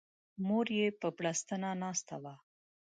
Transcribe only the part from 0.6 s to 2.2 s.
یې په بړستنه ناسته